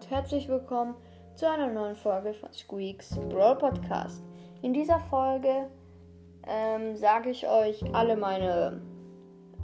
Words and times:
und 0.00 0.08
herzlich 0.10 0.48
willkommen 0.48 0.94
zu 1.34 1.46
einer 1.46 1.66
neuen 1.66 1.94
Folge 1.94 2.32
von 2.32 2.50
Squeaks 2.54 3.18
Brawl 3.28 3.56
Podcast. 3.56 4.24
In 4.62 4.72
dieser 4.72 4.98
Folge 4.98 5.66
ähm, 6.46 6.96
sage 6.96 7.28
ich 7.28 7.46
euch 7.46 7.84
alle 7.94 8.16
meine 8.16 8.80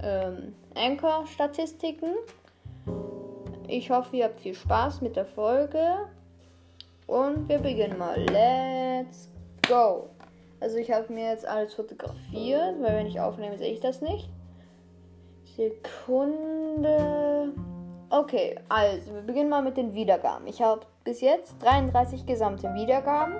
ähm, 0.02 0.54
Anchor-Statistiken. 0.74 2.16
Ich 3.66 3.90
hoffe, 3.90 4.14
ihr 4.18 4.24
habt 4.24 4.40
viel 4.40 4.52
Spaß 4.52 5.00
mit 5.00 5.16
der 5.16 5.24
Folge 5.24 6.06
und 7.06 7.48
wir 7.48 7.58
beginnen 7.58 7.96
mal. 7.96 8.20
Let's 8.20 9.30
go! 9.66 10.10
Also 10.60 10.76
ich 10.76 10.92
habe 10.92 11.10
mir 11.10 11.30
jetzt 11.30 11.46
alles 11.46 11.72
fotografiert, 11.72 12.74
weil 12.82 12.94
wenn 12.94 13.06
ich 13.06 13.18
aufnehme, 13.18 13.56
sehe 13.56 13.72
ich 13.72 13.80
das 13.80 14.02
nicht. 14.02 14.28
Sekunde. 15.56 17.54
Okay, 18.08 18.56
also 18.68 19.14
wir 19.14 19.22
beginnen 19.22 19.48
mal 19.48 19.62
mit 19.62 19.76
den 19.76 19.92
Wiedergaben. 19.94 20.46
Ich 20.46 20.62
habe 20.62 20.82
bis 21.02 21.20
jetzt 21.20 21.56
33 21.62 22.24
gesamte 22.24 22.72
Wiedergaben 22.74 23.34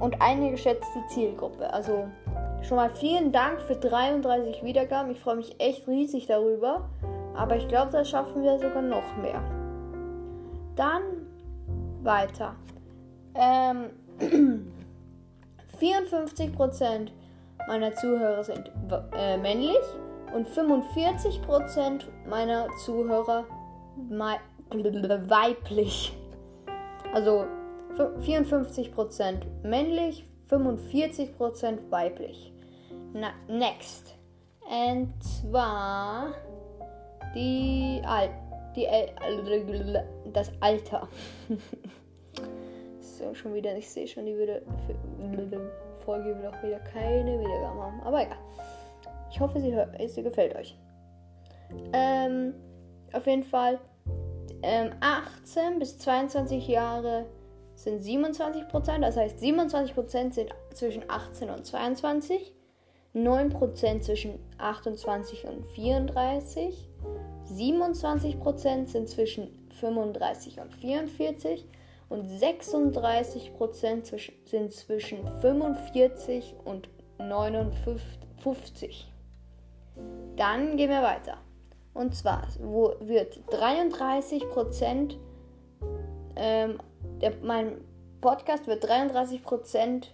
und 0.00 0.20
eine 0.20 0.50
geschätzte 0.50 0.98
Zielgruppe. 1.10 1.72
Also 1.72 2.08
schon 2.62 2.76
mal 2.76 2.90
vielen 2.90 3.30
Dank 3.30 3.60
für 3.60 3.76
33 3.76 4.64
Wiedergaben. 4.64 5.12
Ich 5.12 5.20
freue 5.20 5.36
mich 5.36 5.60
echt 5.60 5.86
riesig 5.86 6.26
darüber. 6.26 6.88
Aber 7.36 7.56
ich 7.56 7.68
glaube, 7.68 7.92
das 7.92 8.08
schaffen 8.08 8.42
wir 8.42 8.58
sogar 8.58 8.82
noch 8.82 9.16
mehr. 9.16 9.42
Dann 10.74 11.02
weiter. 12.02 12.56
Ähm, 13.34 13.90
54% 15.80 17.10
meiner 17.68 17.94
Zuhörer 17.94 18.42
sind 18.42 18.70
äh, 19.16 19.36
männlich 19.36 19.76
und 20.34 20.48
45% 20.48 22.04
meiner 22.28 22.68
Zuhörer 22.84 23.44
weiblich. 25.28 26.16
Also 27.12 27.44
54% 27.96 29.42
männlich, 29.62 30.24
45% 30.50 31.90
weiblich. 31.90 32.52
Na, 33.12 33.28
next. 33.48 34.16
Und 34.60 35.12
zwar 35.22 36.34
die 37.34 38.02
Al 38.04 38.30
die 38.74 38.88
Al 38.88 39.10
das 40.32 40.50
Alter. 40.60 41.08
so, 43.00 43.34
schon 43.34 43.54
wieder, 43.54 43.76
ich 43.76 43.88
sehe 43.88 44.08
schon, 44.08 44.26
die 44.26 44.36
würde 44.36 44.62
Folge 46.04 46.36
will 46.36 46.46
auch 46.46 46.62
wieder 46.62 46.80
keine 46.80 47.38
Wiedergaben 47.40 47.80
haben. 47.80 48.00
Aber 48.02 48.22
egal. 48.22 48.38
Ich 49.30 49.40
hoffe, 49.40 49.60
sie, 49.60 49.74
sie 50.08 50.22
gefällt 50.22 50.54
euch. 50.54 50.76
Ähm, 51.92 52.54
auf 53.14 53.26
jeden 53.26 53.44
Fall 53.44 53.78
ähm, 54.62 54.90
18 55.00 55.78
bis 55.78 55.98
22 55.98 56.68
Jahre 56.68 57.26
sind 57.74 58.02
27 58.02 58.68
Prozent. 58.68 59.04
Das 59.04 59.16
heißt, 59.16 59.40
27 59.40 59.94
Prozent 59.94 60.34
sind 60.34 60.50
zwischen 60.72 61.04
18 61.08 61.50
und 61.50 61.66
22. 61.66 62.52
9 63.12 63.50
Prozent 63.50 64.02
zwischen 64.04 64.38
28 64.58 65.46
und 65.46 65.64
34. 65.66 66.90
27 67.44 68.40
Prozent 68.40 68.88
sind 68.88 69.08
zwischen 69.08 69.68
35 69.80 70.60
und 70.60 70.74
44 70.74 71.66
und 72.08 72.26
36 72.26 73.54
Prozent 73.54 74.06
sind 74.06 74.72
zwischen 74.72 75.26
45 75.40 76.54
und 76.64 76.88
59. 77.18 79.12
Dann 80.36 80.76
gehen 80.76 80.90
wir 80.90 81.02
weiter. 81.02 81.38
Und 81.94 82.14
zwar 82.14 82.42
wo 82.60 82.94
wird 83.00 83.40
33 83.50 84.48
Prozent, 84.50 85.18
ähm, 86.36 86.78
mein 87.42 87.80
Podcast 88.20 88.66
wird 88.66 88.86
33 88.86 89.42
Prozent 89.42 90.12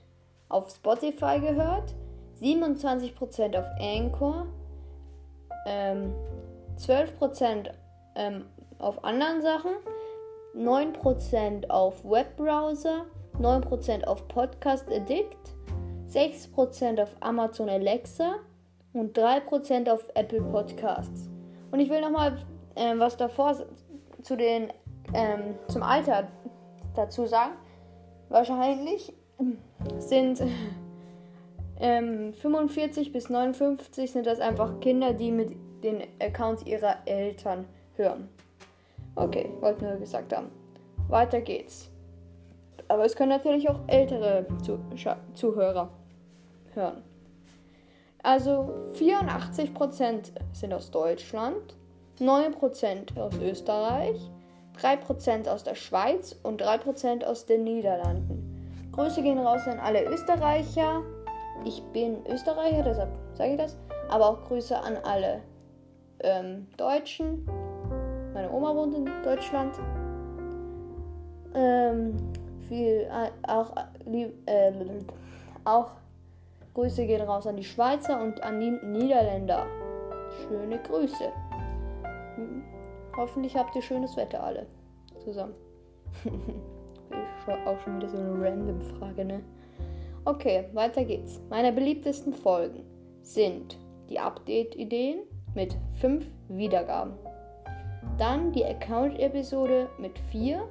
auf 0.51 0.71
Spotify 0.71 1.41
gehört, 1.41 1.95
27 2.35 3.15
Prozent 3.15 3.57
auf 3.57 3.67
Anchor, 3.79 4.47
ähm, 5.67 6.13
12 6.77 7.17
Prozent 7.17 7.71
ähm, 8.15 8.45
auf 8.79 9.03
anderen 9.05 9.41
Sachen, 9.43 9.73
9 10.55 10.93
Prozent 10.93 11.71
auf 11.71 12.05
Webbrowser, 12.05 13.07
9 13.39 13.61
Prozent 13.63 14.07
auf 14.07 14.27
Podcast 14.29 14.87
Addict, 14.91 15.55
6 16.09 16.49
Prozent 16.49 17.01
auf 17.01 17.15
Amazon 17.21 17.69
Alexa 17.69 18.37
und 18.93 19.17
3 19.17 19.41
Prozent 19.41 19.89
auf 19.89 20.05
Apple 20.15 20.43
Podcasts. 20.43 21.31
Und 21.71 21.81
ich 21.81 21.91
will 21.91 22.01
nochmal 22.01 22.37
ähm, 22.77 22.99
was 22.99 23.17
davor 23.17 23.57
zu 24.23 24.37
den, 24.37 24.73
ähm, 25.15 25.55
zum 25.69 25.83
Alter 25.83 26.29
dazu 26.95 27.27
sagen. 27.27 27.53
Wahrscheinlich 28.29 29.13
sind 29.99 30.43
ähm, 31.81 32.33
45 32.35 33.13
bis 33.13 33.29
59 33.29 34.13
sind 34.13 34.27
das 34.27 34.41
einfach 34.41 34.81
Kinder, 34.81 35.13
die 35.13 35.33
mit 35.33 35.57
den 35.83 36.03
Accounts 36.21 36.65
ihrer 36.65 36.97
Eltern 37.07 37.65
hören. 37.97 38.29
Okay, 39.15 39.51
wollte 39.61 39.85
nur 39.85 39.97
gesagt 39.97 40.35
haben. 40.37 40.51
Weiter 41.09 41.41
geht's. 41.41 41.91
Aber 42.89 43.05
es 43.05 43.17
können 43.17 43.31
natürlich 43.31 43.69
auch 43.69 43.81
ältere 43.87 44.47
Zuhörer 45.35 45.91
hören. 46.75 47.03
Also 48.23 48.75
84% 48.99 50.33
sind 50.53 50.75
aus 50.75 50.91
Deutschland, 50.91 51.77
9% 52.19 53.19
aus 53.19 53.35
Österreich, 53.39 54.31
3% 54.79 55.49
aus 55.49 55.65
der 55.65 55.75
Schweiz 55.75 56.37
und 56.43 56.63
3% 56.63 57.25
aus 57.25 57.47
den 57.47 57.65
Niederlanden. 57.65 58.91
Grüße 58.93 59.23
gehen 59.23 59.39
raus 59.39 59.63
an 59.67 59.79
alle 59.79 60.05
Österreicher. 60.05 61.03
Ich 61.65 61.83
bin 61.93 62.19
Österreicher, 62.27 62.83
deshalb 62.83 63.11
sage 63.35 63.53
ich 63.53 63.59
das. 63.59 63.77
Aber 64.11 64.29
auch 64.29 64.45
Grüße 64.49 64.79
an 64.79 64.97
alle 65.05 65.41
ähm, 66.21 66.67
Deutschen. 66.77 67.47
Meine 68.35 68.51
Oma 68.53 68.75
wohnt 68.75 68.95
in 68.95 69.07
Deutschland. 69.23 69.75
Ähm, 71.55 72.17
viel, 72.69 73.09
äh, 73.11 73.31
auch, 73.49 73.75
äh, 74.07 74.71
auch 75.65 75.91
Grüße 76.75 77.07
gehen 77.07 77.23
raus 77.23 77.47
an 77.47 77.57
die 77.57 77.65
Schweizer 77.65 78.21
und 78.21 78.43
an 78.43 78.61
die 78.61 78.71
Niederländer. 78.71 79.67
Schöne 80.43 80.79
Grüße. 80.79 81.33
Hm. 82.37 82.63
Hoffentlich 83.17 83.57
habt 83.57 83.75
ihr 83.75 83.83
schönes 83.83 84.17
Wetter 84.17 84.43
alle 84.43 84.67
zusammen. 85.25 85.55
auch 87.67 87.81
schon 87.81 87.97
wieder 87.97 88.09
so 88.09 88.17
eine 88.17 88.41
random 88.41 88.81
Frage, 88.81 89.25
ne? 89.25 89.43
Okay, 90.25 90.67
weiter 90.73 91.05
geht's. 91.05 91.41
Meine 91.49 91.73
beliebtesten 91.73 92.33
Folgen 92.33 92.85
sind 93.23 93.79
die 94.09 94.19
Update-Ideen 94.19 95.21
mit 95.55 95.77
5 96.01 96.25
Wiedergaben. 96.49 97.15
Dann 98.19 98.53
die 98.53 98.65
Account-Episode 98.65 99.89
mit 99.99 100.19
4. 100.31 100.63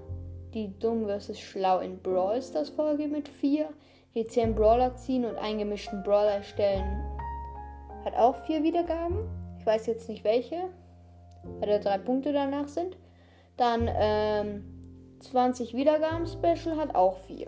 Die 0.54 0.78
Dumm 0.80 1.08
vs. 1.08 1.40
Schlau 1.40 1.80
in 1.80 2.00
Brawl 2.00 2.42
Stars 2.42 2.70
Folge 2.70 3.08
mit 3.08 3.28
4 3.28 3.70
die 4.16 4.26
10 4.26 4.56
Brawler 4.56 4.96
ziehen 4.96 5.26
und 5.26 5.38
einen 5.38 5.60
gemischten 5.60 6.04
Brawler 6.04 6.36
erstellen. 6.36 7.04
Hat 8.06 8.16
auch 8.16 8.36
4 8.46 8.64
Wiedergaben. 8.64 9.28
Ich 9.60 9.66
weiß 9.66 9.86
jetzt 9.88 10.10
nicht 10.10 10.24
welche, 10.24 10.70
weil 11.60 11.70
da 11.70 11.80
3 11.80 11.98
Punkte 12.00 12.34
danach 12.34 12.68
sind. 12.68 12.98
Dann 13.58 13.90
ähm, 13.92 15.18
20 15.20 15.74
Wiedergaben 15.74 16.26
Special 16.26 16.78
hat 16.78 16.96
auch 16.96 17.18
4. 17.20 17.48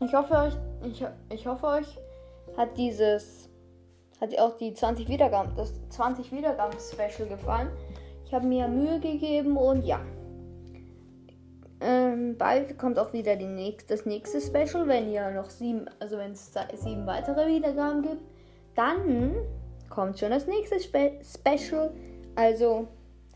Ich 0.00 0.12
hoffe 0.14 0.34
euch, 0.34 0.54
ich, 0.82 1.04
ich 1.30 1.46
hoffe 1.46 1.66
euch 1.66 1.98
hat 2.56 2.76
dieses, 2.76 3.48
hat 4.20 4.36
auch 4.38 4.56
die 4.56 4.72
20 4.72 5.08
Wiedergaben, 5.08 5.54
das 5.56 5.72
20 5.90 6.32
Wiedergaben 6.32 6.78
Special 6.78 7.28
gefallen. 7.28 7.68
Ich 8.24 8.32
habe 8.32 8.46
mir 8.46 8.68
Mühe 8.68 9.00
gegeben 9.00 9.56
und 9.56 9.84
ja. 9.84 10.00
Ähm, 11.86 12.38
bald 12.38 12.78
kommt 12.78 12.98
auch 12.98 13.12
wieder 13.12 13.36
nächst, 13.36 13.90
das 13.90 14.06
nächste 14.06 14.40
Special, 14.40 14.88
wenn 14.88 15.12
ihr 15.12 15.30
noch 15.32 15.50
sieben, 15.50 15.84
also 16.00 16.16
wenn 16.16 16.32
es 16.32 16.50
sieben 16.76 17.06
weitere 17.06 17.46
Wiedergaben 17.46 18.00
gibt, 18.00 18.22
dann 18.74 19.34
kommt 19.90 20.18
schon 20.18 20.30
das 20.30 20.46
nächste 20.46 20.80
Spe 20.80 21.20
Special. 21.22 21.90
Also 22.36 22.88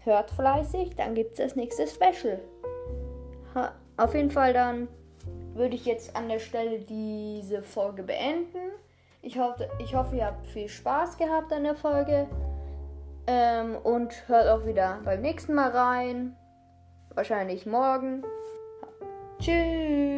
hört 0.04 0.30
fleißig, 0.30 0.96
dann 0.96 1.14
gibt 1.14 1.32
es 1.32 1.44
das 1.44 1.56
nächste 1.56 1.86
Special. 1.86 2.40
Ha, 3.54 3.72
auf 3.98 4.14
jeden 4.14 4.30
Fall 4.30 4.54
dann 4.54 4.88
würde 5.52 5.74
ich 5.74 5.84
jetzt 5.84 6.16
an 6.16 6.30
der 6.30 6.38
Stelle 6.38 6.78
diese 6.78 7.62
Folge 7.62 8.02
beenden. 8.02 8.72
Ich 9.20 9.38
hoffe, 9.38 9.68
ich 9.78 9.94
hoffe, 9.94 10.16
ihr 10.16 10.24
habt 10.24 10.46
viel 10.46 10.68
Spaß 10.68 11.18
gehabt 11.18 11.52
an 11.52 11.64
der 11.64 11.74
Folge. 11.74 12.26
Ähm, 13.26 13.76
und 13.76 14.26
hört 14.26 14.48
auch 14.48 14.64
wieder 14.64 15.00
beim 15.04 15.20
nächsten 15.20 15.52
Mal 15.52 15.70
rein. 15.70 16.34
Wahrscheinlich 17.18 17.66
morgen. 17.66 18.22
Tschüss. 19.40 20.17